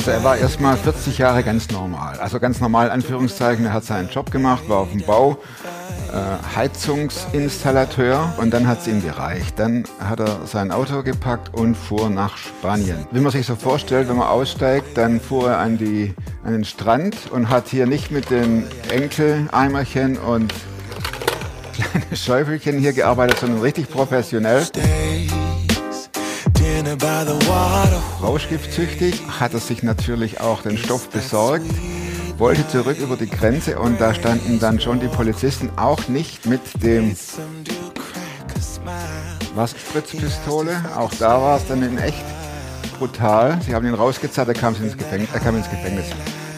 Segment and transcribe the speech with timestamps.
[0.00, 2.18] Also er war erstmal 40 Jahre ganz normal.
[2.20, 5.36] Also ganz normal, Anführungszeichen, er hat seinen Job gemacht, war auf dem Bau,
[6.10, 9.58] äh, Heizungsinstallateur und dann hat es ihm gereicht.
[9.58, 13.06] Dann hat er sein Auto gepackt und fuhr nach Spanien.
[13.10, 16.14] Wie man sich so vorstellt, wenn man aussteigt, dann fuhr er an, die,
[16.44, 20.54] an den Strand und hat hier nicht mit den Enkeleimerchen und
[21.74, 24.66] kleine Schäufelchen hier gearbeitet, sondern richtig professionell.
[28.22, 31.64] Rauschgiftsüchtig hat er sich natürlich auch den Stoff besorgt,
[32.36, 36.60] wollte zurück über die Grenze und da standen dann schon die Polizisten auch nicht mit
[36.82, 37.16] dem
[39.54, 40.84] was Spritzpistole.
[40.96, 42.24] Auch da war es dann in echt
[42.98, 43.58] brutal.
[43.66, 45.30] Sie haben ihn rausgezerrt, er kam ins Gefängnis.
[45.32, 46.06] Er kam ins Gefängnis.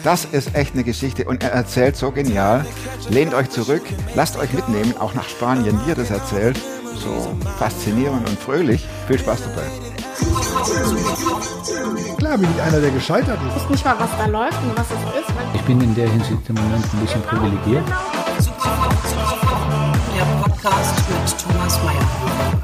[0.03, 2.65] Das ist echt eine Geschichte und er erzählt so genial.
[3.09, 3.83] Lehnt euch zurück,
[4.15, 6.59] lasst euch mitnehmen, auch nach Spanien, wie er das erzählt.
[6.95, 8.85] So faszinierend und fröhlich.
[9.07, 10.02] Viel Spaß dabei.
[12.17, 13.55] Klar bin ich einer, der gescheitert ist.
[13.57, 15.29] Ich weiß nicht mal, was da läuft und was es ist.
[15.55, 17.83] Ich bin in der Hinsicht im Moment ein bisschen privilegiert.
[20.15, 22.05] Der Podcast mit Thomas Mayer.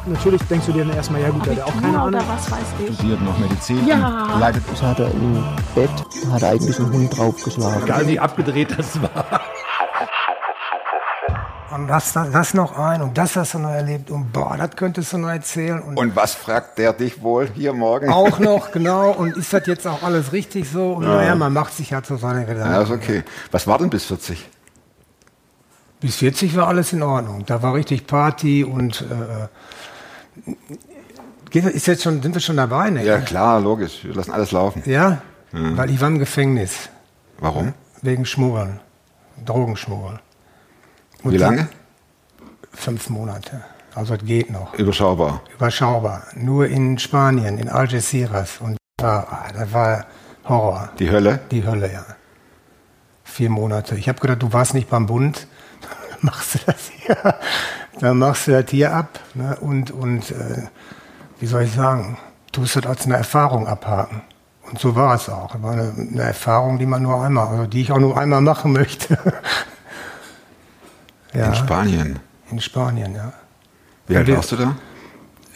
[0.05, 2.07] Natürlich denkst du dir dann erstmal, ja gut, der hat auch keine Abitur Ahnung.
[2.21, 2.95] oder was weiß ich.
[2.95, 4.27] Studiert noch Medizin Ja.
[4.33, 5.43] und leitet Das hat er im
[5.75, 5.89] Bett,
[6.31, 7.83] hat er eigentlich einen Hund draufgeschlagen.
[7.83, 9.41] Egal wie abgedreht das war.
[11.79, 14.71] Und das, das, das noch ein und das hast du noch erlebt und boah, das
[14.75, 18.09] könntest du noch erzählen und, Und was fragt der dich wohl hier morgen?
[18.09, 20.93] auch noch, genau, und ist das jetzt auch alles richtig so?
[20.93, 22.73] Und naja, man macht sich halt so seine Gedanken.
[22.73, 23.23] Ja, ist okay.
[23.51, 24.49] Was war denn bis 40?
[26.01, 27.45] Bis 40 war alles in Ordnung.
[27.45, 29.05] Da war richtig Party und
[31.53, 33.03] äh, ist jetzt schon, sind wir schon dabei, ne?
[33.03, 34.03] Ja, klar, logisch.
[34.03, 34.83] Wir lassen alles laufen.
[34.85, 35.21] Ja?
[35.51, 36.89] Weil ich war im Gefängnis
[37.39, 37.73] Warum?
[38.01, 38.79] wegen Schmuggeln,
[39.45, 40.19] Drogenschmuggeln.
[41.23, 41.67] Und Wie lange?
[42.73, 43.63] Fünf Monate.
[43.95, 44.73] Also es geht noch.
[44.75, 45.41] Überschaubar.
[45.55, 46.23] Überschaubar.
[46.35, 48.59] Nur in Spanien, in Algeciras.
[48.61, 50.05] Und da, das war
[50.45, 50.89] Horror.
[50.99, 51.39] Die Hölle?
[51.51, 52.05] Die Hölle, ja.
[53.23, 53.95] Vier Monate.
[53.95, 55.47] Ich habe gedacht, du warst nicht beim Bund.
[55.81, 57.35] Dann machst du das hier.
[57.99, 59.19] Dann machst du das hier ab.
[59.33, 59.57] Ne?
[59.59, 60.67] Und, und äh,
[61.39, 62.17] wie soll ich sagen,
[62.51, 64.21] tust das als eine Erfahrung abhaken.
[64.69, 65.55] Und so war es auch.
[65.55, 68.41] Es war eine, eine Erfahrung, die man nur einmal, also die ich auch nur einmal
[68.41, 69.17] machen möchte.
[71.33, 72.19] ja, In Spanien.
[72.51, 73.33] in Spanien, ja.
[74.07, 74.75] Wie alt warst du da?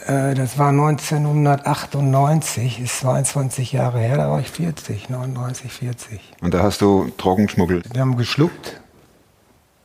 [0.06, 6.34] Äh, das war 1998, ist 22 Jahre her, da war ich 40, 39, 40.
[6.42, 7.94] Und da hast du Drogen geschmuggelt.
[7.94, 8.82] Wir haben geschluckt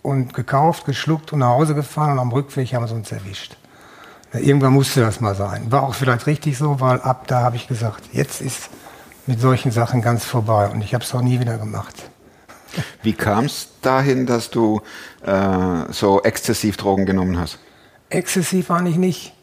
[0.03, 3.56] und gekauft, geschluckt und nach Hause gefahren und am Rückweg haben sie uns erwischt.
[4.32, 5.72] Irgendwann musste das mal sein.
[5.72, 8.69] War auch vielleicht richtig so, weil ab da habe ich gesagt, jetzt ist
[9.26, 11.94] mit solchen Sachen ganz vorbei und ich habe es auch nie wieder gemacht.
[13.02, 14.80] Wie kam es dahin, dass du
[15.24, 17.58] äh, so exzessiv Drogen genommen hast?
[18.10, 19.34] Exzessiv war ich nicht.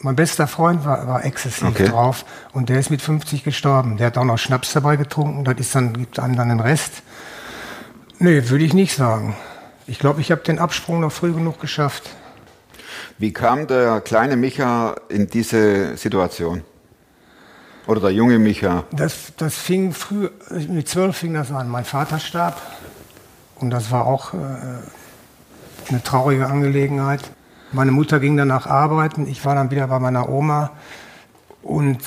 [0.00, 1.88] Mein bester Freund war, war exzessiv Okay.
[1.88, 3.96] drauf und der ist mit 50 gestorben.
[3.96, 7.02] Der hat auch noch Schnaps dabei getrunken, das ist dann, gibt einem dann den Rest.
[8.18, 9.36] Nee, würde ich nicht sagen.
[9.86, 12.10] Ich glaube, ich habe den Absprung noch früh genug geschafft.
[13.18, 16.62] Wie kam der kleine Micha in diese Situation?
[17.86, 18.84] Oder der junge Micha?
[18.92, 20.30] Das, das fing früh,
[20.68, 21.68] mit zwölf fing das an.
[21.68, 22.60] Mein Vater starb
[23.56, 24.36] und das war auch äh,
[25.88, 27.22] eine traurige Angelegenheit.
[27.72, 30.70] Meine Mutter ging danach arbeiten, ich war dann wieder bei meiner Oma
[31.62, 31.98] und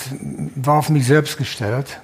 [0.55, 1.99] war auf mich selbst gestellt.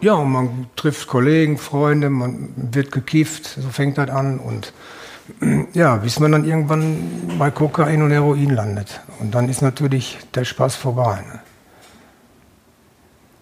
[0.00, 4.72] Ja, und man trifft Kollegen, Freunde, man wird gekifft, so fängt das an und
[5.74, 9.00] ja, bis man dann irgendwann bei Kokain und Heroin landet.
[9.20, 11.22] Und dann ist natürlich der Spaß vorbei.
[11.26, 11.40] Ne?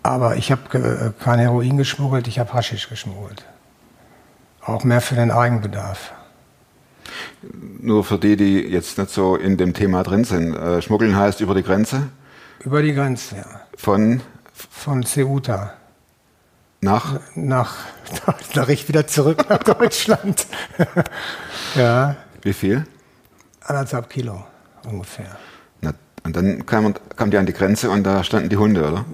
[0.05, 3.45] Aber ich habe kein Heroin geschmuggelt, ich habe Haschisch geschmuggelt.
[4.61, 6.13] Auch mehr für den Eigenbedarf.
[7.81, 10.55] Nur für die, die jetzt nicht so in dem Thema drin sind.
[10.55, 12.11] Äh, Schmuggeln heißt über die Grenze
[12.61, 13.47] Über die Grenze, ja.
[13.77, 14.21] von
[14.53, 15.73] Von Ceuta
[16.85, 17.77] nach nach,
[18.55, 20.47] nach ich wieder zurück nach Deutschland.
[21.75, 22.87] ja, wie viel?
[23.67, 24.45] anderthalb Kilo
[24.85, 25.37] ungefähr.
[26.25, 29.05] Und dann kam, kam die an die Grenze und da standen die Hunde, oder?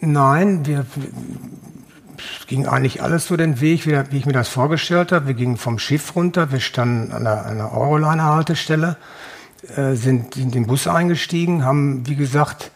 [0.00, 0.84] Nein, wir
[2.48, 5.28] ging eigentlich alles so den Weg, wie, wie ich mir das vorgestellt habe.
[5.28, 8.96] Wir gingen vom Schiff runter, wir standen an an der Euroliner-Haltestelle,
[9.76, 12.72] äh, sind in den Bus eingestiegen, haben, wie gesagt,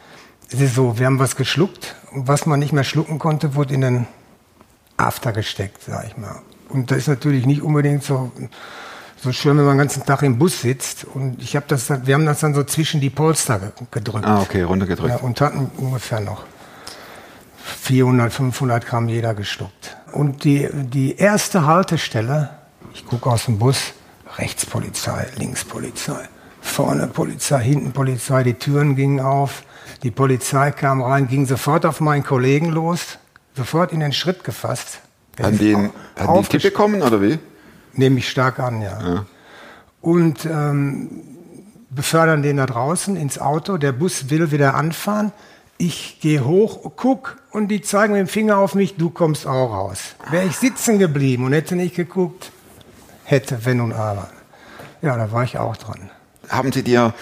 [0.52, 3.74] es ist so, wir haben was geschluckt und was man nicht mehr schlucken konnte, wurde
[3.74, 4.06] in den
[4.96, 6.40] After gesteckt, sag ich mal.
[6.68, 8.30] Und das ist natürlich nicht unbedingt so,
[9.22, 11.04] so schön, wenn man den ganzen Tag im Bus sitzt.
[11.04, 14.26] Und ich habe das, dann- wir haben das dann so zwischen die Polster ge- gedrückt.
[14.26, 15.10] Ah, okay, runtergedrückt.
[15.10, 16.44] Ja, und hatten ungefähr noch
[17.82, 19.96] 400, 500 Gramm jeder geschluckt.
[20.12, 22.50] Und die, die erste Haltestelle,
[22.94, 23.92] ich gucke aus dem Bus,
[24.38, 26.28] rechts Polizei, links Polizei,
[26.60, 29.62] vorne Polizei, hinten Polizei, die Türen gingen auf,
[30.02, 33.18] die Polizei kam rein, ging sofort auf meinen Kollegen los,
[33.56, 34.98] sofort in den Schritt gefasst.
[35.38, 37.38] Der Haben die, einen- haben die einen Tipp bekommen oder wie?
[37.94, 39.26] Nehme ich stark an, ja.
[40.00, 41.22] Und ähm,
[41.90, 43.76] befördern den da draußen ins Auto.
[43.76, 45.32] Der Bus will wieder anfahren.
[45.78, 49.72] Ich gehe hoch, guck und die zeigen mit dem Finger auf mich, du kommst auch
[49.72, 50.14] raus.
[50.30, 52.52] Wäre ich sitzen geblieben und hätte nicht geguckt,
[53.24, 54.28] hätte, wenn und aber.
[55.02, 56.10] Ja, da war ich auch dran.
[56.48, 57.14] Haben sie dir,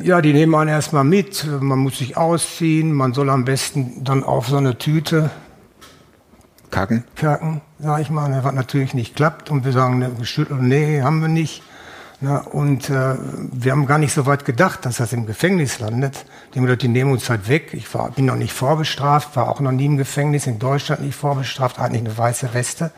[0.00, 1.46] Ja, die nehmen einen erstmal mit.
[1.60, 2.92] Man muss sich ausziehen.
[2.92, 5.30] Man soll am besten dann auf so eine Tüte
[6.72, 7.04] kacken?
[7.14, 9.50] kacken, sag ich mal, ne, was natürlich nicht klappt.
[9.50, 10.10] Und wir sagen, ne,
[10.60, 11.62] nee, haben wir nicht.
[12.24, 13.16] Na, und äh,
[13.52, 16.24] wir haben gar nicht so weit gedacht, dass das im Gefängnis landet.
[16.54, 17.70] Die haben gesagt, die nehmen uns halt weg.
[17.74, 21.16] Ich war, bin noch nicht vorbestraft, war auch noch nie im Gefängnis, in Deutschland nicht
[21.16, 22.92] vorbestraft, eigentlich eine weiße Weste.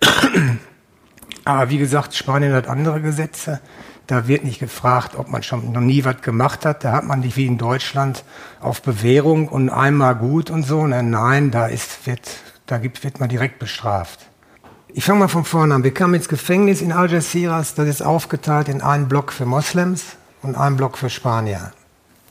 [1.44, 3.60] Aber wie gesagt, Spanien hat andere Gesetze.
[4.06, 6.84] Da wird nicht gefragt, ob man schon noch nie was gemacht hat.
[6.84, 8.24] Da hat man nicht wie in Deutschland
[8.60, 10.86] auf Bewährung und einmal gut und so.
[10.86, 12.30] Nein, nein, da ist, wird,
[12.66, 14.20] da gibt, wird man direkt bestraft.
[14.88, 15.84] Ich fange mal von vorne an.
[15.84, 17.74] Wir kamen ins Gefängnis in Algeciras.
[17.74, 21.72] Das ist aufgeteilt in einen Block für Moslems und einen Block für Spanier.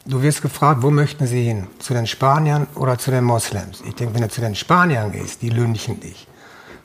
[0.06, 1.68] Du wirst gefragt, wo möchten Sie hin?
[1.80, 3.82] Zu den Spaniern oder zu den Moslems?
[3.88, 6.28] Ich denke, wenn du zu den Spaniern gehst, die lynchen dich.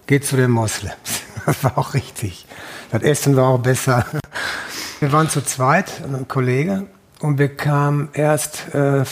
[0.06, 0.96] Geh zu den Moslems.
[1.46, 2.44] Das war auch richtig.
[2.90, 4.04] Das Essen war auch besser.
[5.00, 6.88] Wir waren zu zweit, ein Kollege,
[7.20, 9.04] und wir kamen erst äh,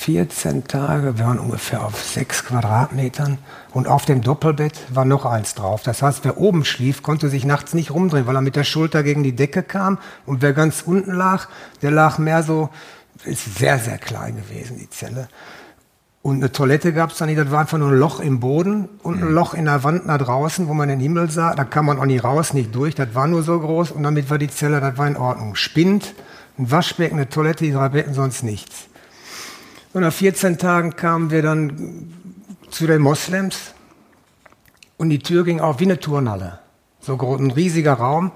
[0.00, 3.36] 14 Tage, wir waren ungefähr auf sechs Quadratmetern
[3.74, 5.82] und auf dem Doppelbett war noch eins drauf.
[5.82, 9.02] Das heißt, wer oben schlief, konnte sich nachts nicht rumdrehen, weil er mit der Schulter
[9.02, 11.48] gegen die Decke kam und wer ganz unten lag,
[11.82, 12.70] der lag mehr so,
[13.24, 15.28] ist sehr, sehr klein gewesen, die Zelle.
[16.22, 18.88] Und eine Toilette gab es da nicht, das war einfach nur ein Loch im Boden
[19.02, 21.54] und ein Loch in der Wand nach draußen, wo man den Himmel sah.
[21.54, 24.30] Da kann man auch nicht raus, nicht durch, das war nur so groß und damit
[24.30, 25.56] war die Zelle, das war in Ordnung.
[25.56, 26.14] Spind,
[26.58, 28.89] ein Waschbecken, eine Toilette, die drei Betten, sonst nichts.
[29.92, 32.12] Und nach 14 Tagen kamen wir dann
[32.70, 33.74] zu den Moslems
[34.96, 36.60] und die Tür ging auf wie eine Turnhalle.
[37.00, 38.32] So groß, ein riesiger Raum.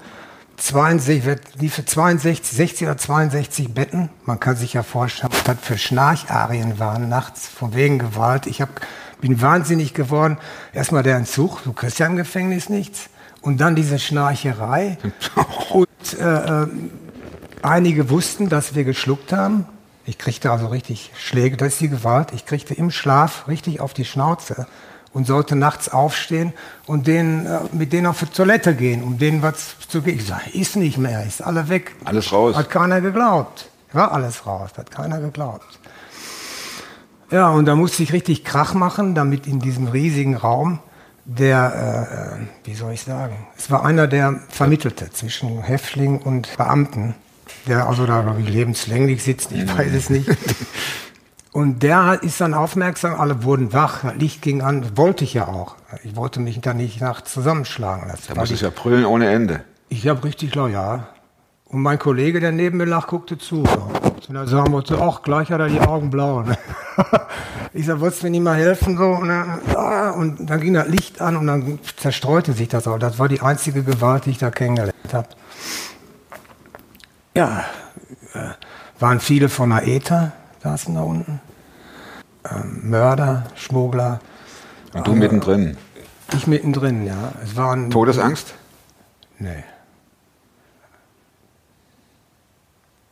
[0.57, 1.23] 62,
[1.59, 4.09] die für 62, 60 oder 62 Betten.
[4.25, 8.47] Man kann sich ja vorstellen, was das für Schnarcharien waren nachts, von wegen Gewalt.
[8.47, 8.81] Ich hab,
[9.21, 10.37] bin wahnsinnig geworden.
[10.73, 13.09] Erstmal der Entzug, du kriegst ja im Gefängnis nichts.
[13.41, 14.97] Und dann diese Schnarcherei.
[15.71, 16.67] Und äh, äh,
[17.61, 19.65] einige wussten, dass wir geschluckt haben.
[20.05, 22.31] Ich kriegte also richtig Schläge, das ist die Gewalt.
[22.33, 24.67] Ich kriegte im Schlaf richtig auf die Schnauze
[25.13, 26.53] und sollte nachts aufstehen
[26.85, 30.19] und denen, äh, mit denen auf die Toilette gehen, um denen was zu geben.
[30.19, 31.95] Ich sage, ist nicht mehr, ist alle weg.
[32.03, 32.55] Alles raus.
[32.55, 33.69] Hat keiner geglaubt.
[33.93, 35.79] War alles raus, hat keiner geglaubt.
[37.31, 40.79] Ja, und da musste ich richtig Krach machen, damit in diesem riesigen Raum
[41.25, 46.55] der, äh, äh, wie soll ich sagen, es war einer, der vermittelte zwischen Häftling und
[46.55, 47.15] Beamten,
[47.67, 50.29] der also da, glaube ich, lebenslänglich sitzt, ich weiß es nicht.
[51.51, 55.47] Und der ist dann aufmerksam, alle wurden wach, das Licht ging an, wollte ich ja
[55.47, 55.75] auch.
[56.03, 58.23] Ich wollte mich da nicht nachts zusammenschlagen lassen.
[58.33, 59.61] Da muss ich- ja brüllen ohne Ende.
[59.89, 61.07] ich habe richtig loyal.
[61.67, 63.63] Und mein Kollege, der neben mir lag, guckte zu.
[63.63, 66.41] Und dann sagen wir so, ach, gleich hat er die Augen blau.
[66.41, 66.57] ne?
[67.73, 68.97] ich sag, wolltest du mir nicht mal helfen?
[68.97, 72.87] So, und, dann, ah, und dann ging das Licht an und dann zerstreute sich das
[72.87, 72.99] auch.
[72.99, 75.27] Das war die einzige Gewalt, die ich da kennengelernt habe.
[77.35, 77.65] Ja,
[78.33, 78.51] äh,
[78.99, 80.31] waren viele von der ETA,
[80.63, 81.41] saßen da unten.
[82.49, 84.21] Ähm, Mörder, Schmuggler.
[84.93, 85.75] Und du mittendrin.
[86.33, 87.33] Ich mittendrin, ja.
[87.43, 88.53] Es waren Todesangst?
[89.37, 89.63] Nee.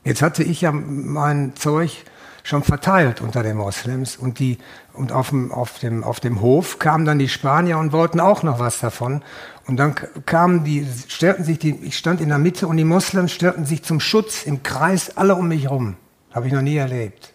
[0.06, 2.06] Jetzt hatte ich ja mein Zeug
[2.44, 4.58] schon verteilt unter den Moslems und die
[4.94, 8.44] und auf dem, auf dem, auf dem Hof kamen dann die Spanier und wollten auch
[8.44, 9.24] noch was davon.
[9.66, 9.96] Und dann
[10.26, 13.84] kamen die, stellten sich die, ich stand in der Mitte und die Moslems stellten sich
[13.84, 15.96] zum Schutz im Kreis alle um mich rum.
[16.32, 17.34] Habe ich noch nie erlebt.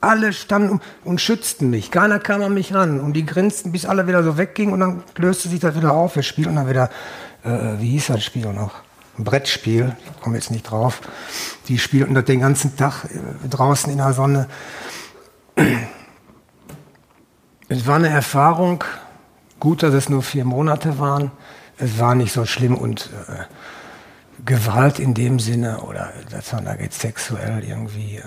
[0.00, 1.90] Alle standen um, und schützten mich.
[1.90, 3.00] Keiner kam an mich ran.
[3.00, 4.74] Und die grinsten, bis alle wieder so weggingen.
[4.74, 6.16] Und dann löste sich das wieder auf.
[6.16, 6.90] Wir spielten dann wieder,
[7.42, 8.83] äh, wie hieß das Spiel noch?
[9.18, 9.94] Ein Brettspiel.
[10.16, 11.00] Ich komme jetzt nicht drauf.
[11.68, 14.48] Die spielten das den ganzen Tag äh, draußen in der Sonne.
[17.68, 18.84] Es war eine Erfahrung.
[19.60, 21.30] Gut, dass es nur vier Monate waren.
[21.78, 23.44] Es war nicht so schlimm und äh,
[24.44, 28.16] Gewalt in dem Sinne oder dass man da jetzt sexuell irgendwie.
[28.16, 28.22] Äh,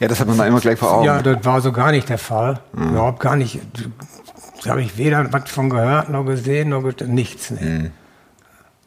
[0.00, 1.04] Ja, das hat man da immer gleich vor Augen.
[1.04, 2.60] ja, das war so gar nicht der Fall.
[2.72, 3.60] Überhaupt gar nicht.
[4.64, 7.50] Da habe ich weder was von gehört, noch gesehen, noch nichts.
[7.50, 7.90] Nee.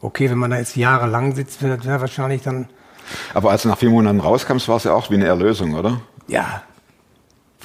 [0.01, 2.67] Okay, wenn man da jetzt jahrelang sitzt, wäre das wäre wahrscheinlich dann,
[3.33, 6.01] Aber als du nach vier Monaten rauskommst, war es ja auch wie eine Erlösung, oder?
[6.27, 6.63] ja.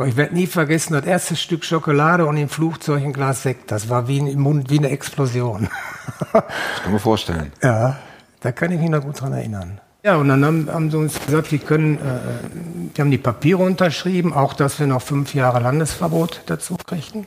[0.05, 3.71] Ich werde nie vergessen, das erste Stück Schokolade und im Flugzeug ein Glas Sekt.
[3.71, 5.71] Das war wie im Mund, wie eine Explosion.
[6.35, 6.45] Das
[6.83, 7.50] kann man vorstellen.
[7.62, 7.97] ja,
[8.40, 9.81] da kann ich mich noch gut dran erinnern.
[10.05, 13.62] Ja, und dann haben, haben sie uns gesagt, wir können, äh, die haben die Papiere
[13.62, 17.26] unterschrieben, auch dass wir noch fünf Jahre Landesverbot dazu kriegten.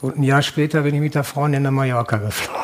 [0.00, 2.60] Und ein Jahr später bin ich mit der Freundin nach Mallorca geflogen.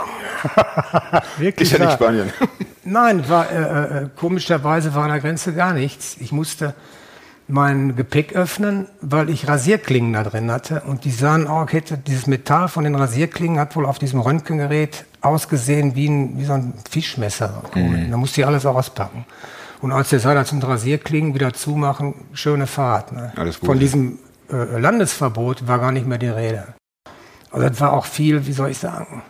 [1.38, 1.94] Wirklich Ist ja nicht.
[1.94, 2.32] Spanien.
[2.84, 6.16] Nein, war, äh, äh, komischerweise war an der Grenze gar nichts.
[6.20, 6.74] Ich musste
[7.48, 10.82] mein Gepäck öffnen, weil ich Rasierklingen da drin hatte.
[10.86, 15.04] Und die sahen auch, hätte dieses Metall von den Rasierklingen hat wohl auf diesem Röntgengerät
[15.20, 17.62] ausgesehen wie, ein, wie so ein Fischmesser.
[17.74, 19.26] Da musste ich alles auspacken.
[19.80, 23.12] Und als der das sind Rasierklingen, wieder zumachen, schöne Fahrt.
[23.12, 23.32] Ne?
[23.36, 23.66] Alles gut.
[23.68, 24.18] Von diesem
[24.50, 26.74] äh, Landesverbot war gar nicht mehr die Rede.
[27.50, 29.22] Also das war auch viel, wie soll ich sagen,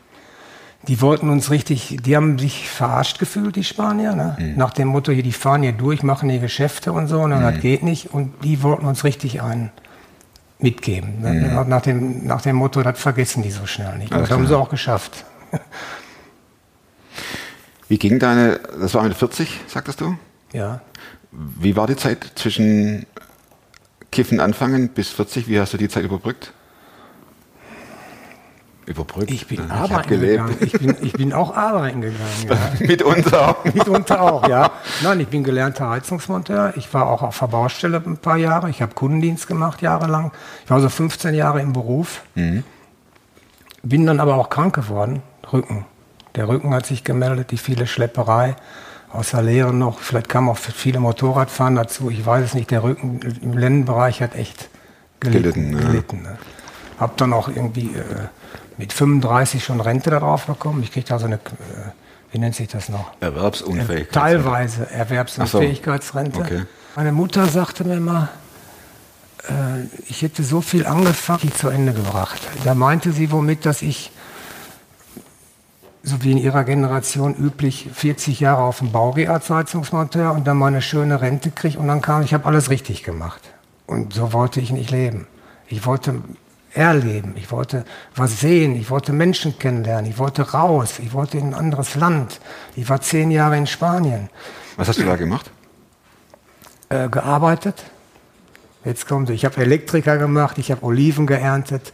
[0.89, 4.55] die wollten uns richtig, die haben sich verarscht gefühlt, die Spanier, ne?
[4.57, 7.61] nach dem Motto, hier, die fahren hier durch, machen hier Geschäfte und so, und das
[7.61, 8.13] geht nicht.
[8.15, 9.71] Und die wollten uns richtig einen
[10.59, 11.21] mitgeben.
[11.21, 11.65] Ne?
[11.67, 14.13] Nach, dem, nach dem Motto, das vergessen die so schnell nicht.
[14.13, 15.25] Das haben sie auch geschafft.
[17.89, 20.17] Wie ging deine, das war mit 40, sagtest du?
[20.53, 20.81] Ja.
[21.31, 23.07] Wie war die Zeit zwischen
[24.11, 25.49] Kiffen anfangen bis 40?
[25.49, 26.53] Wie hast du die Zeit überbrückt?
[28.87, 29.33] Überbrückt?
[29.33, 30.57] Ich bin hab arbeiten gegangen.
[30.61, 32.47] Ich bin, ich bin auch arbeiten gegangen.
[32.49, 32.57] Ja.
[32.87, 33.57] Mitunter.
[33.65, 34.71] Mitunter auch, ja.
[35.03, 36.73] Nein, ich bin gelernter Heizungsmonteur.
[36.77, 38.71] Ich war auch auf der Baustelle ein paar Jahre.
[38.71, 40.31] Ich habe Kundendienst gemacht jahrelang.
[40.65, 42.23] Ich war so 15 Jahre im Beruf.
[43.83, 45.23] Bin dann aber auch krank geworden.
[45.53, 45.85] Rücken.
[46.37, 48.55] Der Rücken hat sich gemeldet, die viele Schlepperei
[49.11, 49.99] aus der Lehre noch.
[49.99, 52.11] Vielleicht kam auch viele Motorradfahren dazu.
[52.11, 52.71] Ich weiß es nicht.
[52.71, 54.69] Der Rücken im Lendenbereich hat echt
[55.19, 55.53] gelitten.
[55.53, 55.89] Gelitten, ja.
[55.89, 56.39] gelitten ne?
[57.01, 58.29] Hab dann auch irgendwie äh,
[58.79, 60.83] mit 35 schon Rente darauf bekommen.
[60.83, 61.39] Ich kriegte also eine, äh,
[62.33, 63.13] wie nennt sich das noch?
[63.21, 64.09] Erwerbsunfähig.
[64.11, 66.41] Teilweise Erwerbsunfähigkeitsrente.
[66.41, 66.63] Okay.
[66.95, 68.29] Meine Mutter sagte mir mal,
[69.49, 72.41] äh, ich hätte so viel angefangen, die zu Ende gebracht.
[72.65, 74.11] Da meinte sie womit, dass ich,
[76.03, 80.47] so wie in ihrer Generation üblich, 40 Jahre auf dem Bau gehe als Heizungsmonteur und
[80.47, 83.41] dann mal eine schöne Rente kriege und dann kam, ich habe alles richtig gemacht.
[83.87, 85.27] Und so wollte ich nicht leben.
[85.69, 86.23] Ich wollte
[86.77, 91.49] erleben, ich wollte was sehen, ich wollte Menschen kennenlernen, ich wollte raus, ich wollte in
[91.49, 92.41] ein anderes Land.
[92.75, 94.29] Ich war zehn Jahre in Spanien
[94.77, 95.51] Was hast du da gemacht?
[96.89, 97.83] äh, gearbeitet.
[98.85, 101.93] Jetzt kommt, ich habe Elektriker gemacht, ich habe Oliven geerntet.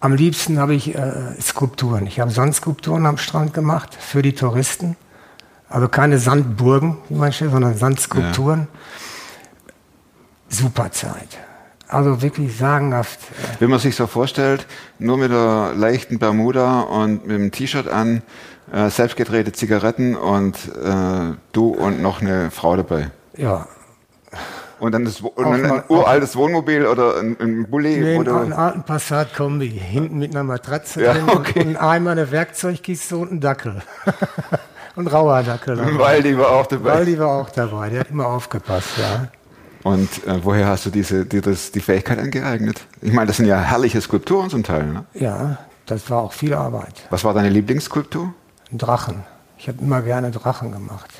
[0.00, 2.06] Am liebsten habe ich äh, Skulpturen.
[2.06, 4.96] Ich habe Sandskulpturen am Strand gemacht für die Touristen.
[5.68, 8.68] Also keine Sandburgen, wie man steht, sondern Sandskulpturen.
[10.48, 11.36] Super Zeit.
[11.88, 13.18] Also wirklich sagenhaft.
[13.60, 14.66] Wenn man sich so vorstellt,
[14.98, 18.22] nur mit der leichten Bermuda und mit dem T-Shirt an,
[18.72, 23.10] äh, selbstgedrehte Zigaretten und äh, du und noch eine Frau dabei.
[23.36, 23.66] ja,
[24.78, 27.96] Und dann, das, und dann ein uraltes Wohnmobil oder ein, ein Bulli.
[27.96, 31.60] Nee, oder, einen alten Passat-Kombi, hinten mit einer Matratze Ja, drin okay.
[31.60, 33.80] und, und einmal eine Werkzeugkiste und ein Dackel.
[34.96, 35.98] und rauer Dackel.
[35.98, 36.90] weil die war auch dabei.
[36.90, 39.28] Weil die war auch dabei, der hat immer aufgepasst, ja.
[39.84, 42.80] Und äh, woher hast du diese, dir das, die Fähigkeit angeeignet?
[43.00, 44.86] Ich meine, das sind ja herrliche Skulpturen zum Teil.
[44.86, 45.04] Ne?
[45.14, 46.94] Ja, das war auch viel Arbeit.
[47.10, 48.32] Was war deine Lieblingsskulptur?
[48.72, 49.24] Ein Drachen.
[49.56, 51.10] Ich habe immer gerne Drachen gemacht.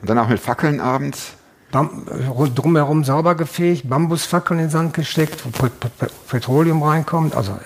[0.00, 1.32] Und dann auch mit Fackeln abends?
[1.70, 6.82] Bam rund- drumherum sauber gefegt, Bambusfackeln in den Sand gesteckt, wo Pet- Pet- Pet- Petroleum
[6.82, 7.34] reinkommt.
[7.34, 7.56] Also äh,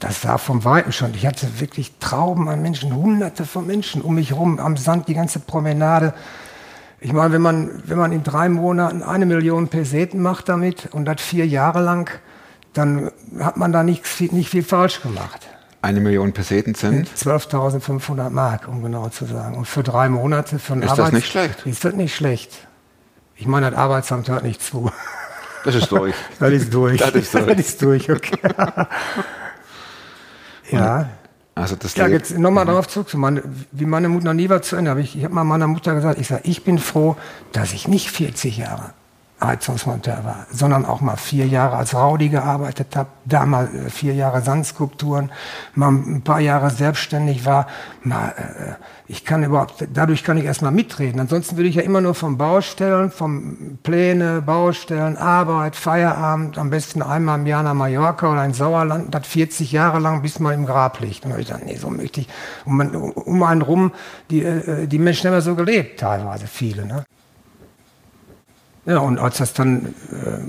[0.00, 1.14] das war vom Weiten schon.
[1.14, 5.14] Ich hatte wirklich Trauben an Menschen, hunderte von Menschen um mich rum, am Sand, die
[5.14, 6.14] ganze Promenade.
[7.04, 11.04] Ich meine, wenn man, wenn man in drei Monaten eine Million Peseten macht damit und
[11.04, 12.10] das vier Jahre lang,
[12.72, 15.46] dann hat man da nicht, viel- nicht viel falsch gemacht.
[15.82, 17.06] Eine Million Peseten sind.
[17.10, 19.54] 12.500 Mark, um genau zu sagen.
[19.54, 21.66] Und für drei Monate für einen Ist das nicht schlecht?
[21.66, 22.66] Ist das nicht schlecht?
[23.36, 24.90] Ich meine, das Arbeitsamt hört nicht zu.
[25.62, 26.14] Das ist durch.
[26.40, 26.98] Das ist durch.
[26.98, 27.46] Das ist durch.
[27.46, 28.38] das ist durch, okay.
[30.70, 31.10] ja.
[31.54, 33.66] Also das Ja, jetzt nochmal darauf zurückzukommen.
[33.70, 34.90] Wie meine Mutter noch nie war zu Ende.
[34.90, 37.16] Hab ich ich habe mal meiner Mutter gesagt, ich sage, ich bin froh,
[37.52, 38.92] dass ich nicht 40 Jahre
[39.46, 44.14] Heizungsmonteur war, sondern auch mal vier Jahre als Raudi gearbeitet habe, da mal äh, vier
[44.14, 45.30] Jahre Sandskulpturen,
[45.74, 47.66] mal ein paar Jahre selbstständig war,
[48.02, 48.72] mal, äh,
[49.06, 51.20] ich kann überhaupt, dadurch kann ich erstmal mitreden.
[51.20, 57.02] Ansonsten würde ich ja immer nur vom Baustellen, vom Pläne, Baustellen, Arbeit, Feierabend, am besten
[57.02, 60.66] einmal im Jahr nach Mallorca oder in Sauerland, das 40 Jahre lang, bis man im
[60.66, 61.24] Grab liegt.
[61.24, 62.28] Und da ich gesagt, nee, so möchte ich,
[62.64, 63.92] um, um einen rum,
[64.30, 67.04] die, äh, die Menschen haben ja so gelebt, teilweise, viele, ne?
[68.86, 70.40] Ja, und als das dann äh,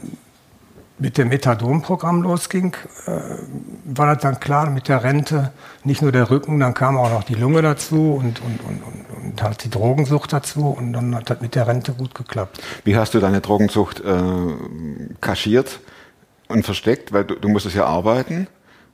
[0.98, 2.75] mit dem Methadon-Programm losging,
[3.06, 3.12] äh,
[3.86, 5.51] war das dann klar mit der Rente,
[5.84, 9.24] nicht nur der Rücken, dann kam auch noch die Lunge dazu und, und, und, und,
[9.24, 12.62] und halt die Drogensucht dazu und dann hat das mit der Rente gut geklappt.
[12.84, 14.13] Wie hast du deine Drogensucht äh,
[15.22, 15.80] kaschiert
[16.48, 17.12] und versteckt?
[17.12, 18.48] Weil du, du musstest ja arbeiten.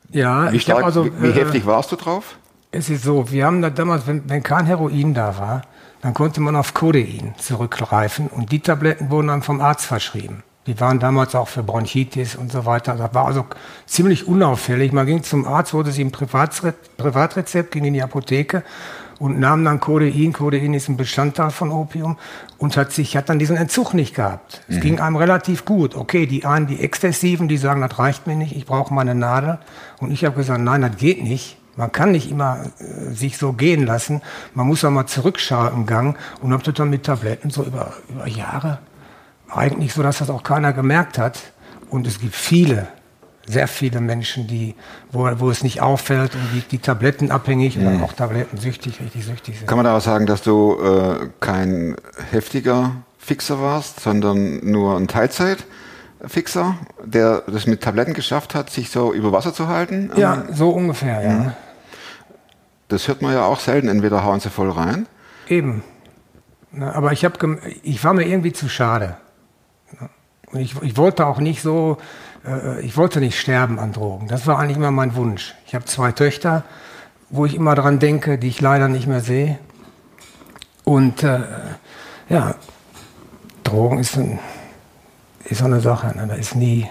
[0.09, 2.37] Ja, Wie, stark, also wie, wie äh, heftig warst du drauf?
[2.71, 5.61] Es ist so, wir haben da damals, wenn, wenn kein Heroin da war,
[6.01, 10.43] dann konnte man auf Codein zurückgreifen und die Tabletten wurden dann vom Arzt verschrieben.
[10.67, 12.95] Die waren damals auch für Bronchitis und so weiter.
[12.95, 13.45] Das war also
[13.87, 14.91] ziemlich unauffällig.
[14.91, 18.63] Man ging zum Arzt, wurde sich ein Privatsre Privatrezept, ging in die Apotheke
[19.17, 20.33] und nahm dann Codein.
[20.33, 22.17] Codein ist ein Bestandteil von Opium
[22.59, 24.61] und hat sich, hat dann diesen Entzug nicht gehabt.
[24.67, 25.95] Es ging einem relativ gut.
[25.95, 29.57] Okay, die einen, die Exzessiven, die sagen, das reicht mir nicht, ich brauche meine Nadel.
[29.99, 31.57] Und ich habe gesagt, nein, das geht nicht.
[31.75, 34.21] Man kann nicht immer äh, sich so gehen lassen.
[34.53, 37.93] Man muss auch mal zurückschauen im Gang und habe das dann mit Tabletten so über,
[38.09, 38.79] über Jahre
[39.53, 41.39] eigentlich so, dass das auch keiner gemerkt hat.
[41.89, 42.87] Und es gibt viele,
[43.45, 44.75] sehr viele Menschen, die,
[45.11, 49.67] wo, wo es nicht auffällt und die, die tablettenabhängig oder auch tablettensüchtig, richtig süchtig sind.
[49.67, 51.95] Kann man daraus sagen, dass du äh, kein
[52.31, 55.07] heftiger Fixer warst, sondern nur ein
[56.21, 60.11] Teilzeitfixer, der das mit Tabletten geschafft hat, sich so über Wasser zu halten?
[60.15, 61.53] Ja, so ungefähr, ja.
[62.87, 63.87] Das hört man ja auch selten.
[63.87, 65.07] Entweder hauen sie voll rein.
[65.47, 65.83] Eben.
[66.71, 67.39] Na, aber ich, hab
[67.83, 69.17] ich war mir irgendwie zu schade.
[70.51, 71.97] Und ich, ich wollte auch nicht so,
[72.45, 74.27] äh, ich wollte nicht sterben an Drogen.
[74.27, 75.55] Das war eigentlich immer mein Wunsch.
[75.65, 76.63] Ich habe zwei Töchter,
[77.29, 79.57] wo ich immer dran denke, die ich leider nicht mehr sehe.
[80.83, 81.39] Und äh,
[82.27, 82.55] ja,
[83.63, 84.39] Drogen ist, ein,
[85.45, 86.15] ist so eine Sache.
[86.15, 86.27] Ne?
[86.27, 86.87] Da ist nie.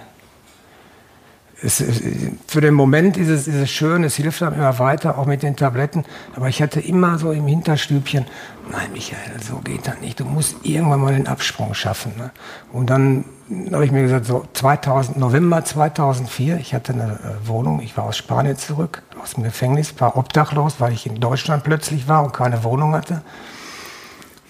[1.62, 2.00] Es, es,
[2.46, 5.42] für den Moment ist es, ist es schön, es hilft einem immer weiter, auch mit
[5.42, 6.04] den Tabletten.
[6.34, 8.24] Aber ich hatte immer so im Hinterstübchen,
[8.70, 10.20] nein, Michael, so geht das nicht.
[10.20, 12.12] Du musst irgendwann mal den Absprung schaffen.
[12.16, 12.30] Ne?
[12.72, 13.26] Und dann
[13.72, 18.04] habe ich mir gesagt, so 2000, November 2004, ich hatte eine äh, Wohnung, ich war
[18.04, 22.32] aus Spanien zurück, aus dem Gefängnis, war obdachlos, weil ich in Deutschland plötzlich war und
[22.32, 23.22] keine Wohnung hatte.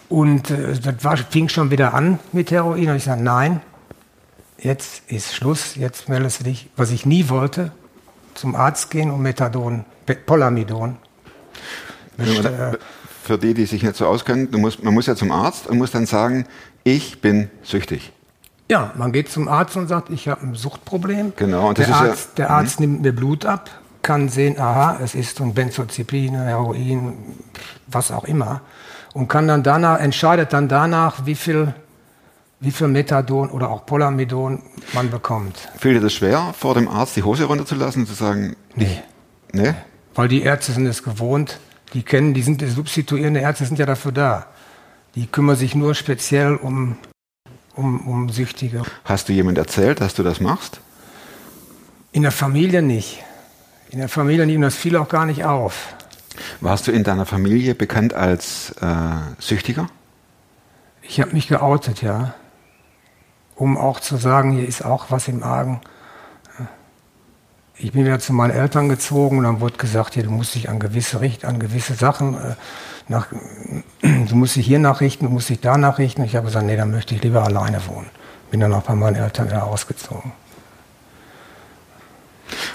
[0.09, 2.90] Und äh, das war, fing schon wieder an mit Heroin.
[2.90, 3.62] Und ich sagte, nein,
[4.62, 7.72] jetzt ist Schluss, jetzt meldest du dich, was ich nie wollte,
[8.34, 9.84] zum Arzt gehen und Methadon,
[10.26, 10.96] Polamidon.
[12.16, 12.72] Da-
[13.22, 15.90] Für die, die sich nicht so auskennen, musst, man muss ja zum Arzt und muss
[15.90, 16.46] dann sagen,
[16.84, 18.12] ich bin süchtig.
[18.70, 21.32] Ja, man geht zum Arzt und sagt, ich habe ein Suchtproblem.
[21.36, 22.10] Genau, und das der ist ja- Mhm.
[22.10, 23.70] Arzt, der Arzt nimmt mir Blut ab,
[24.02, 27.12] kann sehen, aha, es ist ein Benzodiazepine, Heroin,
[27.88, 28.62] was auch immer.
[29.12, 31.75] Und kann dann danach, entscheidet dann danach, wie viel,
[32.60, 35.68] wie viel Methadon oder auch Polamidon man bekommt.
[35.78, 39.00] Fiel dir das schwer, vor dem Arzt die Hose runterzulassen und zu sagen, Nee.
[39.52, 39.75] ne?
[40.14, 41.58] Weil die Ärzte sind es gewohnt,
[41.94, 44.46] die kennen, die sind die substituierende Ärzte sind ja dafür da.
[45.14, 46.96] Die kümmern sich nur speziell um,
[47.75, 48.82] um, um Süchtige.
[49.04, 50.80] Hast du jemand erzählt, dass du das machst?
[52.12, 53.23] In der Familie nicht.
[53.90, 55.94] In der Familie nehmen das viele auch gar nicht auf.
[56.60, 58.86] Warst du in deiner Familie bekannt als äh,
[59.40, 59.88] Süchtiger?
[61.02, 62.34] Ich habe mich geoutet, ja.
[63.60, 65.82] Um auch zu sagen, hier ist auch was im Argen.
[67.76, 70.70] Ich bin wieder zu meinen Eltern gezogen und dann wurde gesagt, hier, du musst dich
[70.70, 72.54] an gewisse Richt, an gewisse Sachen äh,
[73.08, 73.26] nach,
[74.02, 76.25] du musst dich hier nachrichten, du musst dich da nachrichten.
[76.25, 78.08] Ich habe gesagt, nee, dann möchte ich lieber alleine wohnen.
[78.50, 80.32] Bin dann auch bei meinen Eltern wieder ausgezogen.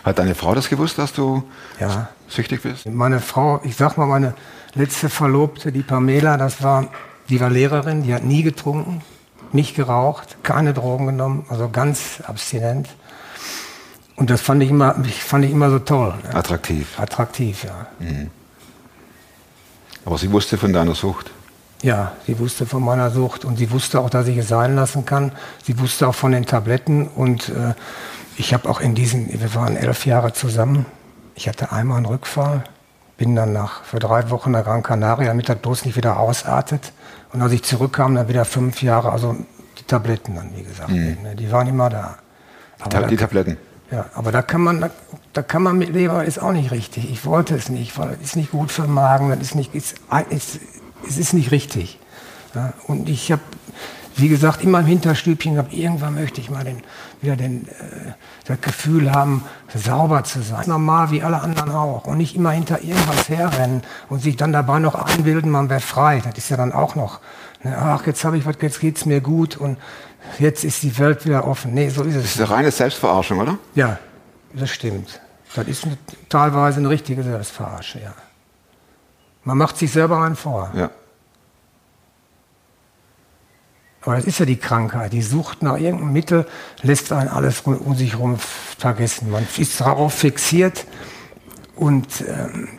[0.03, 1.43] Hat deine Frau das gewusst, dass du
[1.79, 2.09] Ja.
[2.27, 2.85] süchtig bist?
[2.85, 4.35] Meine Frau, ich sag mal, meine
[4.75, 6.89] letzte Verlobte, die Pamela, das war,
[7.27, 9.01] die war Lehrerin, die hat nie getrunken,
[9.55, 12.89] nicht geraucht, keine Drogen genommen, also ganz abstinent.
[14.15, 16.13] Und das fand ich immer, fand ich immer so toll.
[16.23, 16.35] Ne?
[16.35, 16.99] Attraktiv.
[16.99, 17.87] Attraktiv, ja.
[20.05, 21.31] Aber sie wusste von deiner Sucht.
[21.81, 25.05] Ja, sie wusste von meiner Sucht und sie wusste auch, dass ich es sein lassen
[25.05, 25.31] kann.
[25.63, 27.73] Sie wusste auch von den Tabletten und äh,
[28.37, 30.85] ich habe auch in diesen, wir waren elf Jahre zusammen.
[31.35, 32.63] Ich hatte einmal einen Rückfall,
[33.17, 36.93] bin dann nach für drei Wochen nach Gran Canaria, damit das bloß nicht wieder ausartet.
[37.35, 39.35] Und als ich zurückkam, dann wieder fünf Jahre, also
[39.77, 42.15] die Tabletten dann, wie gesagt, ne, die waren immer da.
[42.79, 43.57] Aber Ta da- die Tabletten.
[43.91, 44.89] ja, aber da kann man, da,
[45.33, 47.11] da kann man mit leben, ist auch nicht richtig.
[47.11, 49.75] Ich wollte es nicht, weil es ist nicht gut für den Magen, das ist nicht,
[49.75, 49.95] ist,
[50.29, 50.59] ist,
[51.05, 51.99] es ist nicht richtig.
[52.53, 53.41] Ja, und ich habe,
[54.17, 56.81] wie gesagt, immer im Hinterstübchen gehabt, irgendwann möchte ich mal den,
[57.21, 58.13] wieder den, äh,
[58.45, 60.63] das Gefühl haben, sauber zu sein.
[60.67, 62.05] Normal wie alle anderen auch.
[62.05, 66.21] Und nicht immer hinter irgendwas herrennen und sich dann dabei noch einbilden, man wäre frei.
[66.23, 67.19] Das ist ja dann auch noch,
[67.63, 69.77] ne, ach, jetzt habe ich was, jetzt geht's mir gut und
[70.39, 71.73] jetzt ist die Welt wieder offen.
[71.73, 72.23] Nee, so ist es.
[72.23, 73.57] Das ist eine reine Selbstverarschung, oder?
[73.75, 73.99] Ja,
[74.53, 75.19] das stimmt.
[75.55, 75.97] Das ist eine,
[76.29, 78.13] teilweise eine richtige Selbstverarsche, ja.
[79.43, 80.71] Man macht sich selber einen vor.
[80.73, 80.89] Ja.
[84.05, 85.13] Aber das ist ja die Krankheit.
[85.13, 86.45] Die Sucht nach irgendeinem Mittel
[86.83, 89.31] lässt einen alles um, sich herum vergessen.
[89.31, 90.85] Man ist darauf fixiert
[91.75, 92.69] und ähm,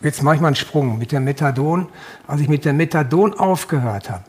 [0.00, 1.88] jetzt mache ich mal einen Sprung mit der Methadon.
[2.28, 4.24] Als ich mit der Methadon aufgehört habe,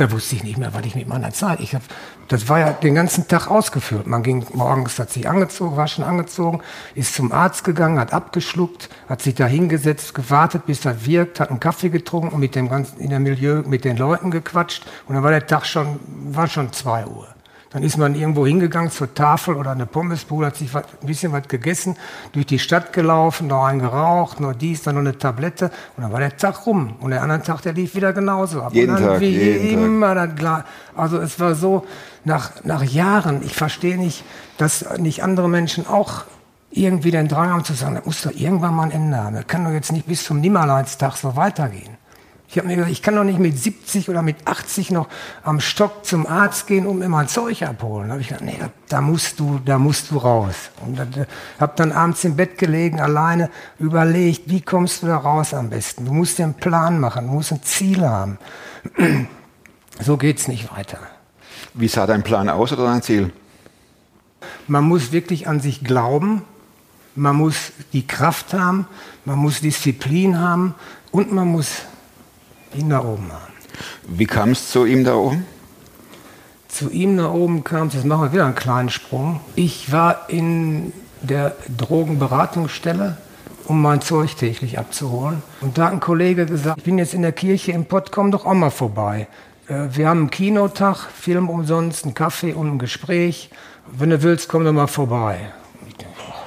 [0.00, 1.60] Da wusste ich nicht mehr, was ich mit meiner Zeit.
[1.60, 1.82] Ich hab,
[2.28, 4.06] das war ja den ganzen Tag ausgeführt.
[4.06, 6.62] Man ging morgens, hat sich angezogen, war schon angezogen,
[6.94, 11.50] ist zum Arzt gegangen, hat abgeschluckt, hat sich da hingesetzt, gewartet, bis das wirkt, hat
[11.50, 14.86] einen Kaffee getrunken und mit dem ganzen in der Milieu mit den Leuten gequatscht.
[15.06, 16.00] Und dann war der Tag schon,
[16.32, 17.28] war schon zwei Uhr.
[17.72, 21.30] Dann ist man irgendwo hingegangen zur Tafel oder eine Pommesbude, hat sich was, ein bisschen
[21.30, 21.96] was gegessen,
[22.32, 26.12] durch die Stadt gelaufen, noch einen geraucht, noch dies, dann noch eine Tablette und dann
[26.12, 26.96] war der Tag rum.
[26.98, 28.74] Und der andere Tag, der lief wieder genauso ab.
[28.74, 30.64] Jeden und dann Tag, wie jeden immer das Gla-
[30.96, 31.86] Also es war so,
[32.24, 34.24] nach, nach Jahren, ich verstehe nicht,
[34.58, 36.24] dass nicht andere Menschen auch
[36.72, 39.34] irgendwie den Drang haben zu sagen, das muss doch irgendwann mal ein Ende haben.
[39.36, 41.99] Das kann doch jetzt nicht bis zum Nimmerleinstag so weitergehen.
[42.50, 45.06] Ich habe mir gesagt, ich kann doch nicht mit 70 oder mit 80 noch
[45.44, 48.08] am Stock zum Arzt gehen und mir mein Zeug abholen.
[48.08, 50.56] Da habe ich gesagt, nee, da, da musst du, da musst du raus.
[50.84, 50.98] Und
[51.60, 56.06] habe dann abends im Bett gelegen, alleine überlegt, wie kommst du da raus am besten?
[56.06, 58.38] Du musst dir einen Plan machen, du musst ein Ziel haben.
[60.02, 60.96] So geht's nicht weiter.
[61.74, 63.34] Wie sah dein Plan aus oder dein Ziel?
[64.66, 66.40] Man muss wirklich an sich glauben,
[67.14, 68.86] man muss die Kraft haben,
[69.26, 70.74] man muss Disziplin haben
[71.10, 71.82] und man muss
[72.74, 73.52] ihn da oben haben.
[74.06, 75.46] Wie kam es zu ihm da oben?
[76.68, 79.40] Zu ihm da oben kam es, jetzt machen wir wieder einen kleinen Sprung.
[79.56, 83.16] Ich war in der Drogenberatungsstelle,
[83.66, 85.42] um mein Zeug täglich abzuholen.
[85.60, 88.30] Und da hat ein Kollege gesagt, ich bin jetzt in der Kirche im Pott, komm
[88.30, 89.26] doch auch mal vorbei.
[89.68, 93.50] Äh, Wir haben einen Kinotag, Film umsonst, einen Kaffee und ein Gespräch.
[93.86, 95.50] Wenn du willst, komm doch mal vorbei.
[95.88, 96.42] Ich denke, ach,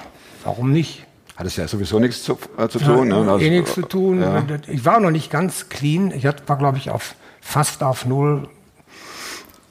[0.46, 1.06] warum nicht?
[1.36, 3.10] Hat es ja sowieso nichts zu, äh, zu tun.
[3.10, 3.32] Ja, ne?
[3.32, 4.22] Also, eh nichts zu tun.
[4.22, 4.44] Ja.
[4.68, 6.12] Ich war noch nicht ganz clean.
[6.12, 8.48] Ich war, glaube ich, auf, fast auf Null.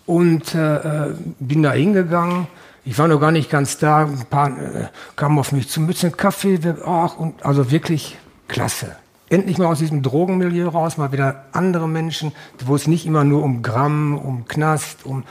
[0.06, 2.48] Und äh, äh, bin da hingegangen.
[2.84, 4.06] Ich war noch gar nicht ganz da.
[4.06, 6.58] Ein paar äh, kamen auf mich zu einem Kaffee.
[6.84, 8.16] Ach, und, also wirklich
[8.48, 8.96] klasse.
[9.28, 12.32] Endlich mal aus diesem Drogenmilieu raus, mal wieder andere Menschen,
[12.66, 15.22] wo es nicht immer nur um Gramm, um Knast, um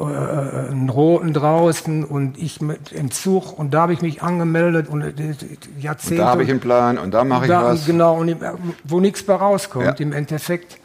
[0.00, 3.58] äh, einen Roten draußen und ich mit Entzug.
[3.58, 5.36] Und da habe ich mich angemeldet und äh, Und
[5.82, 6.16] Jahrzehnte.
[6.22, 7.86] da habe ich einen Plan und da mache ich Da- was.
[7.86, 8.38] Genau, und im-
[8.84, 9.94] wo nichts bei rauskommt Ja.
[10.06, 10.78] im Endeffekt.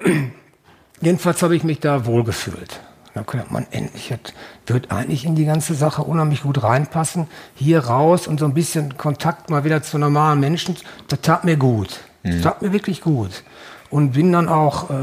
[1.00, 2.80] Jedenfalls habe ich mich da wohlgefühlt.
[3.14, 4.34] Da gedacht, man, endlich hat,
[4.66, 7.28] wird eigentlich in die ganze Sache unheimlich gut reinpassen.
[7.54, 10.76] Hier raus und so ein bisschen Kontakt mal wieder zu normalen Menschen,
[11.08, 12.00] das tat mir gut.
[12.24, 13.42] Das tat mir wirklich gut.
[13.96, 14.94] Und bin dann auch äh,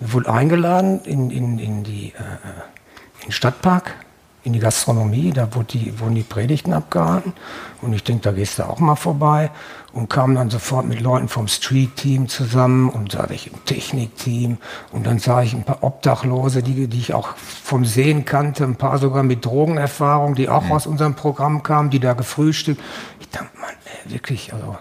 [0.00, 3.94] wohl eingeladen in, in, in die äh, in den Stadtpark,
[4.42, 7.32] in die Gastronomie, da wurde die, wurden die Predigten abgehalten.
[7.80, 9.50] Und ich denke, da gehst du auch mal vorbei.
[9.94, 14.58] Und kam dann sofort mit Leuten vom Street-Team zusammen und sah ich im Technik-Team.
[14.92, 18.76] Und dann sah ich ein paar Obdachlose, die, die ich auch vom Sehen kannte, ein
[18.76, 22.82] paar sogar mit Drogenerfahrung, die auch aus unserem Programm kamen, die da gefrühstückt.
[23.20, 23.70] Ich dachte, Mann,
[24.04, 24.76] ey, wirklich, also,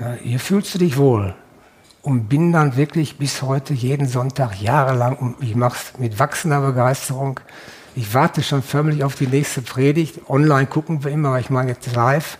[0.00, 1.34] ja, hier fühlst du dich wohl
[2.02, 6.60] und bin dann wirklich bis heute jeden Sonntag jahrelang und ich mache es mit wachsender
[6.60, 7.40] Begeisterung.
[7.94, 10.28] Ich warte schon förmlich auf die nächste Predigt.
[10.28, 12.38] Online gucken wir immer, aber ich meine jetzt live.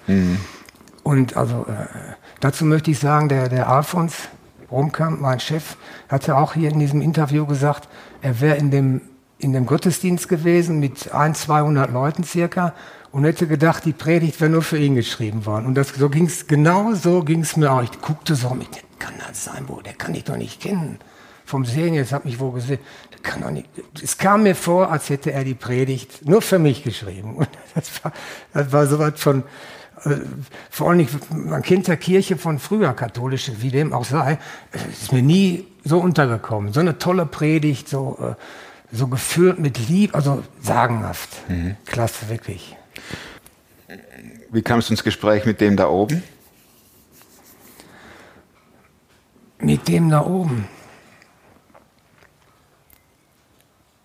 [1.03, 1.87] Und also äh,
[2.41, 4.15] dazu möchte ich sagen, der, der Alfons
[4.71, 5.77] Romkamp, mein Chef,
[6.09, 7.89] hatte auch hier in diesem Interview gesagt,
[8.23, 9.03] er wäre in dem,
[9.39, 12.73] in dem Gottesdienst gewesen mit ein, 200 Leuten circa
[13.13, 15.67] und hätte gedacht, die Predigt wäre nur für ihn geschrieben worden.
[15.67, 17.83] Und das, so ging's, genau so ging es mir auch.
[17.83, 18.69] Ich guckte so mit,
[19.03, 20.99] kann das sein, wo, der kann ich doch nicht kennen.
[21.45, 22.79] Vom Sehen jetzt hat mich wohl gesehen.
[23.13, 23.69] Der kann doch nicht.
[24.03, 27.37] Es kam mir vor, als hätte er die Predigt nur für mich geschrieben.
[27.37, 28.13] Und das war,
[28.55, 29.43] das war so was von,
[30.05, 30.17] äh,
[30.71, 34.39] vor allem, nicht- man kennt ja Kirche von früher, katholische, wie dem auch sei,
[34.93, 36.73] ist mir nie so untergekommen.
[36.73, 41.31] So eine tolle Predigt, so, äh, so gefüllt mit Lieb, also sagenhaft.
[41.87, 42.77] Klasse, wirklich.
[44.51, 46.23] Wie kamst du ins Gespräch mit dem da oben?
[49.63, 50.67] Mit dem da oben.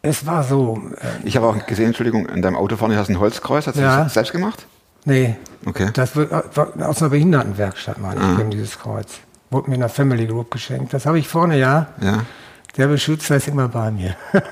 [0.01, 3.13] Es war so, äh, Ich habe auch gesehen, Entschuldigung, in deinem Auto vorne hast du
[3.13, 3.67] ein Holzkreuz.
[3.67, 4.03] Hast du Ja.
[4.03, 4.65] das selbst gemacht?
[5.05, 5.89] nee, Okay.
[5.93, 9.19] das wird, äh, war aus einer Behindertenwerkstatt, meine ich, eben dieses Kreuz.
[9.49, 10.93] Wurde mir in der Family Group geschenkt.
[10.93, 11.87] Das habe ich vorne, ja.
[12.01, 12.25] Ja.
[12.75, 14.15] Der Beschützer ist immer bei mir.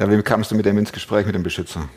[0.00, 1.88] Ja, wie kamst du mit dem ins Gespräch mit dem Beschützer?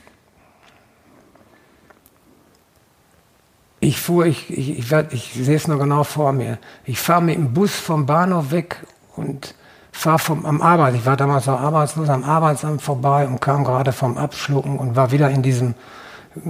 [3.83, 6.59] Ich fuhr, ich, ich, ich, werd- ich sehe es noch genau vor mir.
[6.85, 9.55] Ich fahre mit dem Bus vom Bahnhof weg und
[9.91, 10.93] fahre vom am Arbeit.
[10.95, 15.11] Ich war damals noch arbeitslos am Arbeitsamt vorbei und kam gerade vom Abschlucken und war
[15.11, 15.73] wieder in diesem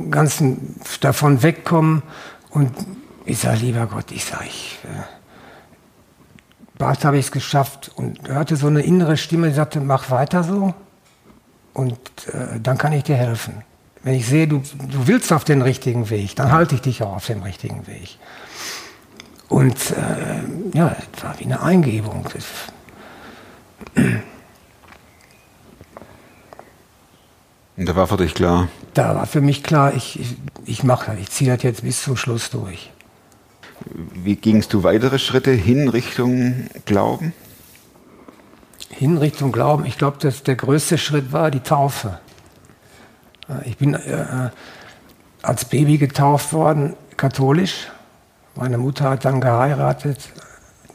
[0.09, 2.03] ganzen davon wegkommen.
[2.49, 2.71] Und
[3.25, 4.87] ich sage, lieber Gott, ich sage, ich, äh,
[6.77, 10.43] bald habe ich es geschafft und hörte so eine innere Stimme, die sagte, mach weiter
[10.43, 10.73] so
[11.73, 13.63] und äh, dann kann ich dir helfen.
[14.03, 17.15] Wenn ich sehe, du, du willst auf den richtigen Weg, dann halte ich dich auch
[17.17, 18.17] auf dem richtigen Weg.
[19.47, 22.25] Und äh, ja, es war wie eine Eingebung.
[22.33, 22.45] Das,
[27.77, 30.35] Und da war für dich klar, Da war für mich klar, ich, ich,
[30.65, 32.91] ich mache das, ich ziehe das jetzt bis zum Schluss durch.
[34.13, 37.33] wie gingst du weitere Schritte hin Richtung Glauben?
[38.89, 42.19] Hin Richtung Glauben, ich glaube, dass der größte Schritt war die Taufe.
[43.49, 44.49] Äh, Ich bin äh,
[45.41, 47.87] als Baby getauft worden, katholisch.
[48.55, 50.29] Meine Mutter hat dann geheiratet.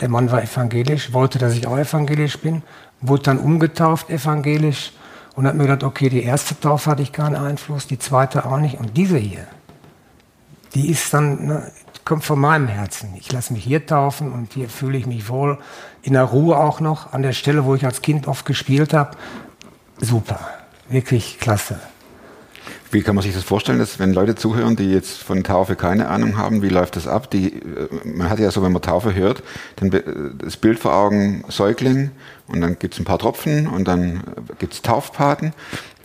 [0.01, 2.63] Der Mann war evangelisch, wollte, dass ich auch evangelisch bin,
[3.01, 4.93] wurde dann umgetauft evangelisch
[5.35, 8.59] und hat mir gedacht, okay, die erste Taufe hatte ich keinen Einfluss, die zweite auch
[8.59, 8.79] nicht.
[8.79, 9.47] Und diese hier,
[10.75, 11.73] die ist dann, ne,
[12.05, 13.15] kommt von meinem Herzen.
[13.17, 15.59] Ich lasse mich hier taufen und hier fühle ich mich wohl.
[16.03, 19.17] In der Ruhe auch noch, an der Stelle, wo ich als Kind oft gespielt habe.
[19.99, 20.41] Super,
[20.89, 21.81] wirklich klasse.
[22.91, 26.09] Wie kann man sich das vorstellen, dass wenn Leute zuhören, die jetzt von Taufe keine
[26.09, 27.31] Ahnung haben, wie läuft das ab?
[27.31, 29.43] Die, äh, man hat ja so, wenn man Taufe hört,
[29.77, 29.91] dann
[30.39, 32.11] das Bild vor Augen Säugling
[32.47, 34.23] und dann gibt es ein paar Tropfen und dann
[34.59, 35.53] gibt es Taufpaten.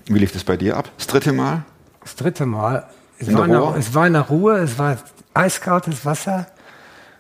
[0.06, 0.89] Wie lief das bei dir ab?
[0.98, 1.63] Das dritte Mal?
[2.02, 2.88] Das dritte Mal,
[3.20, 3.72] es, war, in Ruhe?
[3.72, 4.98] der, es war in der Ruhe, es war
[5.34, 6.48] eiskaltes Wasser.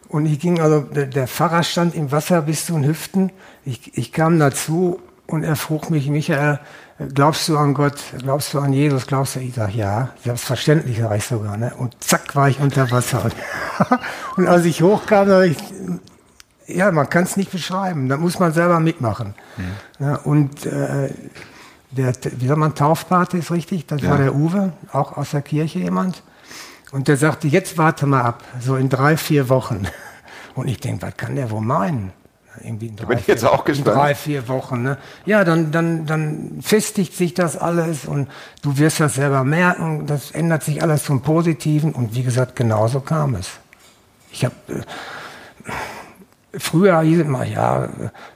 [0.07, 3.31] Und ich ging, also der, der Pfarrer stand im Wasser bis zu den Hüften.
[3.63, 6.59] Ich, ich kam dazu und er frug mich, Michael,
[7.13, 9.39] glaubst du an Gott, glaubst du an Jesus, glaubst du?
[9.39, 11.57] Ich sag ja, selbstverständlich, sag ich sogar.
[11.57, 11.73] Ne?
[11.77, 13.29] Und zack war ich unter Wasser.
[14.37, 15.57] und als ich hochkam, da ich,
[16.67, 19.35] ja, man kann es nicht beschreiben, da muss man selber mitmachen.
[19.99, 21.13] Ja, und äh,
[21.91, 24.11] der, wie sagt man, Taufpate ist richtig, das Ja.
[24.11, 26.23] war der Uwe, auch aus der Kirche jemand.
[26.91, 29.87] Und der sagte, jetzt warte mal ab, so in drei, vier Wochen.
[30.55, 32.11] Und ich denke, was kann der wohl meinen?
[32.63, 33.95] Irgendwie in drei, bin ich jetzt vier, auch gespannt.
[33.95, 34.83] In drei, vier Wochen.
[34.83, 34.97] Ne?
[35.25, 38.29] Ja, dann, dann, dann festigt sich das alles und
[38.61, 40.05] du wirst das selber merken.
[40.07, 41.93] Das ändert sich alles zum Positiven.
[41.93, 43.49] Und wie gesagt, genauso kam es.
[44.31, 44.55] Ich habe
[46.57, 47.87] Früher hieß es immer, ja,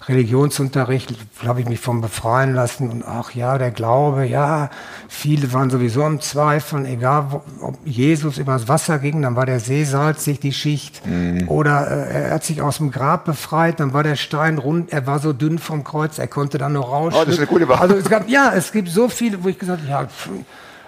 [0.07, 1.13] Religionsunterricht,
[1.45, 4.69] habe ich mich von befreien lassen und ach ja, der Glaube, ja,
[5.09, 9.59] viele waren sowieso am Zweifeln, egal wo, ob Jesus übers Wasser ging, dann war der
[9.59, 11.01] See salzig, die Schicht,
[11.47, 15.05] oder äh, er hat sich aus dem Grab befreit, dann war der Stein rund, er
[15.05, 17.13] war so dünn vom Kreuz, er konnte dann noch raus.
[17.17, 17.79] Oh, das ist eine gute Wahl.
[17.79, 20.07] Also es gab, ja, es gibt so viele, wo ich gesagt habe, ja,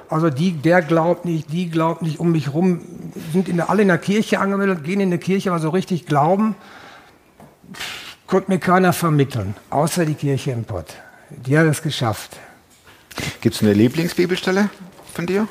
[0.10, 2.80] also die, der glaubt nicht, die glaubt nicht, um mich rum,
[3.34, 6.06] sind in der, alle in der Kirche angemeldet, gehen in die Kirche, aber so richtig
[6.06, 6.56] glauben,
[8.28, 10.88] konnte mir keiner vermitteln, außer die Kirche im Pott.
[11.30, 12.38] Die hat es geschafft.
[13.42, 14.70] Gibt es eine Lieblingsbibelstelle
[15.14, 15.48] von dir?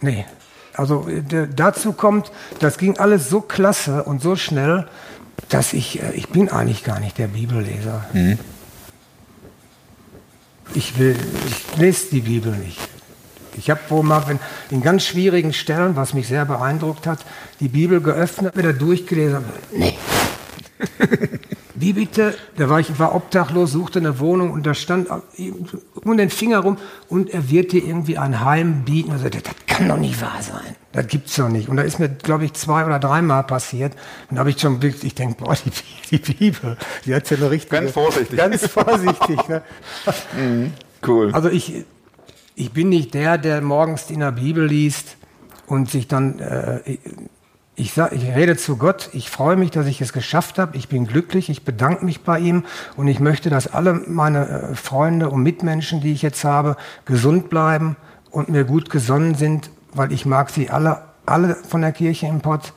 [0.00, 0.26] Nee.
[0.74, 1.06] Also
[1.54, 4.88] dazu kommt, das ging alles so klasse und so schnell,
[5.48, 8.06] dass ich, äh, ich bin eigentlich gar nicht der Bibelleser.
[10.74, 11.16] Ich will,
[11.48, 12.78] ich lese die Bibel nicht.
[13.56, 14.38] Ich habe wohl mal wenn,
[14.70, 17.18] in ganz schwierigen Stellen, was mich sehr beeindruckt hat,
[17.58, 19.44] die Bibel geöffnet, wieder durchgelesen.
[19.72, 19.98] Nee.
[21.74, 22.34] Wie bitte?
[22.56, 25.08] Da war ich war obdachlos, suchte eine Wohnung und da stand
[26.04, 26.76] um den Finger rum
[27.08, 29.12] und er wird dir irgendwie ein Heim bieten.
[29.12, 29.42] Also, das,
[29.80, 30.76] kann doch nicht wahr sein.
[30.92, 31.68] Das gibt's doch nicht.
[31.68, 33.94] Und da ist mir, glaube ich, zwei oder dreimal passiert.
[34.28, 37.36] Und da habe ich schon wirklich, ich denke, boah, die, die Bibel, die hat ja
[37.38, 37.76] eine richtige...
[37.76, 38.36] Ganz vorsichtig.
[38.36, 39.48] Ganz vorsichtig.
[39.48, 39.62] Ne?
[41.02, 41.32] Cool.
[41.32, 41.86] Also ich,
[42.56, 45.16] ich bin nicht der, der morgens in der Bibel liest
[45.66, 46.98] und sich dann, äh,
[47.76, 50.88] ich, sag, ich rede zu Gott, ich freue mich, dass ich es geschafft habe, ich
[50.88, 52.64] bin glücklich, ich bedanke mich bei ihm.
[52.96, 57.48] Und ich möchte, dass alle meine äh, Freunde und Mitmenschen, die ich jetzt habe, gesund
[57.48, 57.96] bleiben
[58.30, 62.40] und mir gut gesonnen sind, weil ich mag sie alle, alle von der Kirche im
[62.40, 62.72] Pott.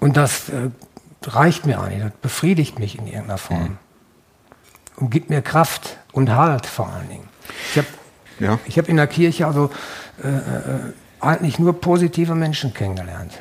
[0.00, 0.70] Und das äh,
[1.26, 3.78] reicht mir eigentlich, das befriedigt mich in irgendeiner Form.
[4.96, 7.28] Und gibt mir Kraft und Halt vor allen Dingen.
[7.72, 7.88] Ich habe
[8.38, 8.58] Ja.
[8.66, 9.70] ich hab in der Kirche also
[10.22, 10.40] äh, äh,
[11.20, 13.32] eigentlich nur positive Menschen kennengelernt,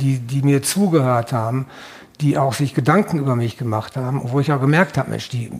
[0.00, 1.66] die, die mir zugehört haben,
[2.20, 5.50] die auch sich Gedanken über mich gemacht haben, wo ich auch gemerkt habe, Mensch, die,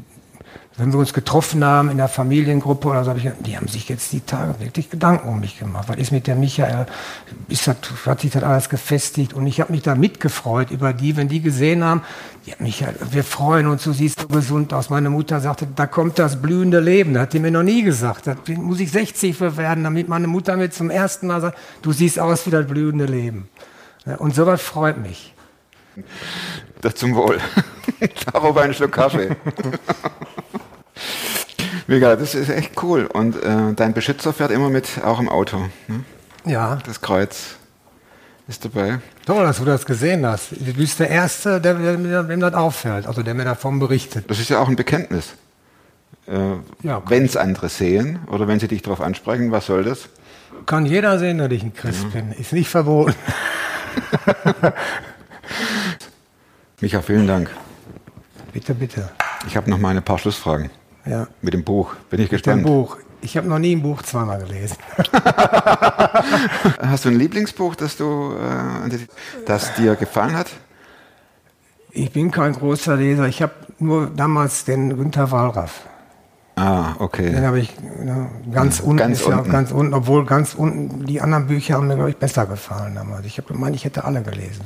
[0.77, 3.89] wenn wir uns getroffen haben in der Familiengruppe oder so, hab ich, die haben sich
[3.89, 5.89] jetzt die Tage wirklich Gedanken um mich gemacht.
[5.89, 6.87] Was ist mit der Michael?
[7.49, 9.35] Ist das, hat sich das alles gefestigt?
[9.35, 12.03] Und ich habe mich da mitgefreut über die, wenn die gesehen haben,
[12.45, 14.91] ja, Michael, wir freuen uns, du siehst so gesund aus.
[14.91, 17.15] Meine Mutter sagte, da kommt das blühende Leben.
[17.15, 18.27] Das hat die mir noch nie gesagt.
[18.27, 21.93] Da muss ich 60 für werden, damit meine Mutter mir zum ersten Mal sagt, du
[21.93, 23.49] siehst aus wie das blühende Leben.
[24.07, 25.33] Ja, Und sowas freut mich.
[26.81, 27.39] Das zum Wohl.
[28.33, 29.37] Darüber einen Schluck Kaffee.
[31.87, 33.07] Mega, das ist echt cool.
[33.07, 35.59] Und äh, dein Beschützer fährt immer mit, auch im Auto.
[35.87, 36.05] Ne?
[36.45, 37.57] Ja, Das Kreuz
[38.49, 38.99] ist dabei.
[39.27, 40.53] toll, dass du das gesehen hast.
[40.53, 44.31] Du bist der Erste, der, der, mir- dem das auffällt, also der mir davon berichtet.
[44.31, 45.35] Das ist ja auch ein Bekenntnis.
[46.27, 47.03] Äh, Ja.
[47.07, 50.09] Wenn es andere sehen oder wenn sie dich darauf ansprechen, was soll das?
[50.67, 52.33] Kann jeder sehen, dass ich ein Christ bin.
[52.33, 53.15] Ist nicht verboten.
[56.81, 57.51] Micha, vielen Dank.
[58.53, 59.11] Bitte, bitte.
[59.47, 60.71] Ich habe noch mal ein paar Schlussfragen
[61.07, 61.27] Ja.
[61.43, 61.95] mit dem Buch.
[62.11, 62.63] Bin ich gespannt.
[62.65, 62.97] Buch.
[63.21, 64.77] Ich habe noch nie ein Buch zweimal gelesen.
[66.81, 68.99] Hast du ein Lieblingsbuch, das du, äh,
[69.47, 70.49] das dir gefallen hat?
[71.91, 73.27] Ich bin kein großer Leser.
[73.27, 75.87] Ich habe nur damals den Günter Wallraff.
[76.57, 77.37] Ah, Den okay.
[77.45, 77.75] habe ich
[78.07, 79.51] ja, ganz unten, Ganz ist ja auch unten.
[79.51, 83.27] ganz unten, obwohl ganz unten die anderen Bücher haben mir glaube ich besser gefallen damals.
[83.27, 84.61] Ich habe gemeint, ich hätte alle gelesen.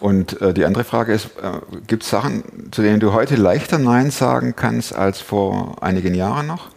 [0.00, 2.42] Und äh, die andere Frage ist, äh, gibt es Sachen,
[2.72, 6.68] zu denen du heute leichter Nein sagen kannst als vor einigen Jahren noch?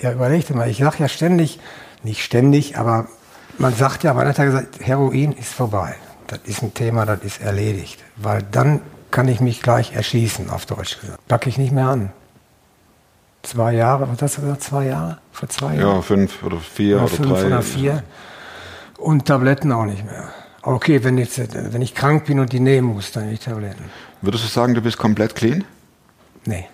[0.00, 1.58] Ja, überleg dir mal, ich sage ja ständig,
[2.02, 3.06] nicht ständig, aber
[3.58, 5.94] man sagt ja, man hat ja gesagt, Heroin ist vorbei.
[6.28, 7.98] Das ist ein Thema, das ist erledigt.
[8.16, 11.26] Weil dann kann ich mich gleich erschießen, auf Deutsch gesagt.
[11.28, 12.10] Packe ich nicht mehr an.
[13.42, 15.18] Zwei Jahre, was hast du gesagt, zwei Jahre?
[15.32, 15.96] Vor zwei Jahren?
[15.96, 17.46] Ja, fünf oder vier oder oder, fünf drei.
[17.46, 18.02] oder vier.
[18.98, 20.28] Und Tabletten auch nicht mehr.
[20.62, 21.40] Okay, wenn, jetzt,
[21.72, 23.84] wenn ich krank bin und die nehmen muss, dann nicht Tabletten.
[24.20, 25.64] Würdest du sagen, du bist komplett clean?
[26.44, 26.68] Nee.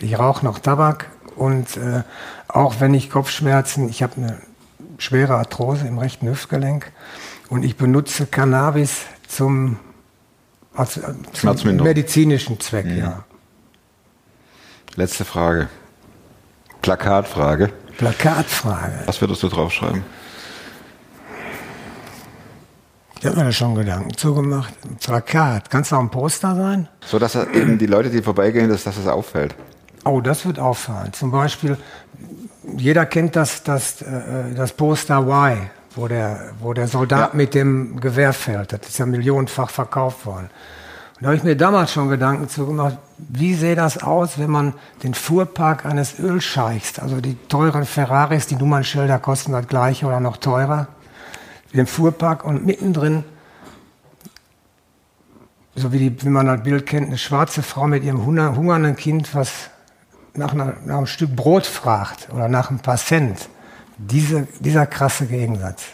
[0.00, 2.02] Ich rauche noch Tabak und äh,
[2.48, 4.38] auch wenn ich Kopfschmerzen, ich habe eine
[4.98, 6.90] schwere Arthrose im rechten Hüftgelenk
[7.48, 9.78] und ich benutze Cannabis zum,
[10.74, 13.24] also, äh, zum medizinischen Zweck, ja.
[14.98, 15.68] Letzte Frage.
[16.82, 17.68] Plakatfrage.
[17.98, 18.98] Plakatfrage.
[19.06, 20.02] Was würdest du draufschreiben?
[23.20, 24.74] Ich habe mir da schon Gedanken zugemacht.
[24.84, 26.88] Ein Plakat, kann es auch ein Poster sein?
[27.06, 29.54] So dass eben die Leute, die vorbeigehen, dass, dass es auffällt.
[30.04, 31.12] Oh, das wird auffallen.
[31.12, 31.76] Zum Beispiel,
[32.76, 37.36] jeder kennt das, das, äh, das Poster Y, wo der, wo der Soldat Ja.
[37.36, 38.72] mit dem Gewehr fällt.
[38.72, 40.50] Das ist ja millionenfach verkauft worden.
[41.18, 44.50] Und da habe ich mir damals schon Gedanken zu gemacht, wie sähe das aus, wenn
[44.50, 50.20] man den Fuhrpark eines Ölscheichs, also die teuren Ferraris, die Nummernschilder kosten das gleiche oder
[50.20, 50.86] noch teurer,
[51.74, 53.24] den Fuhrpark und mittendrin
[55.78, 58.96] so wie, die, wie man das Bild kennt, eine schwarze Frau mit ihrem hunger- hungernden
[58.96, 59.70] Kind, was
[60.34, 63.48] nach, einer, nach einem Stück Brot fragt oder nach ein paar Cent.
[63.96, 65.84] Diese, dieser krasse Gegensatz.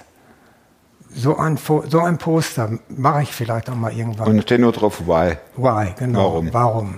[1.17, 4.29] So ein, so ein Poster mache ich vielleicht auch mal irgendwann.
[4.29, 5.37] Und steht nur drauf why.
[5.57, 6.19] Why, genau.
[6.19, 6.53] Warum?
[6.53, 6.95] Warum?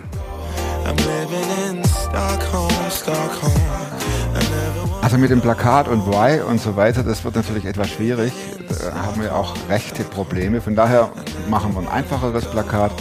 [5.02, 8.32] Also mit dem Plakat und why und so weiter, das wird natürlich etwas schwierig.
[8.68, 10.60] Da haben wir auch rechte Probleme.
[10.60, 11.10] Von daher
[11.50, 12.92] machen wir ein einfacheres Plakat.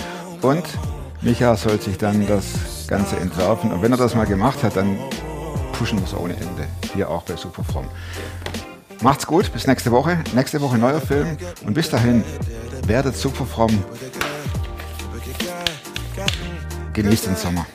[0.42, 0.66] Und
[1.22, 3.72] Micha soll sich dann das Ganze entwerfen.
[3.72, 4.98] Und wenn er das mal gemacht hat, dann
[5.78, 6.68] pushen wir es ohne Ende.
[6.94, 7.86] Hier auch bei Superfrom.
[9.06, 10.18] Macht's gut, bis nächste Woche.
[10.34, 11.38] Nächste Woche neuer Film.
[11.64, 12.24] Und bis dahin,
[12.88, 13.84] werdet Superfrom.
[16.92, 17.68] Genießt den Sommer.